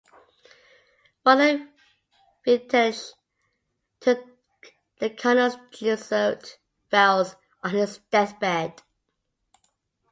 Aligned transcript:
Father 1.23 1.59
Vitelleschi 2.43 3.13
took 3.99 4.17
the 4.99 5.11
cardinal's 5.11 5.57
Jesuit 5.69 6.57
vows 6.89 7.35
on 7.63 7.69
his 7.69 7.99
deathbed. 8.09 8.81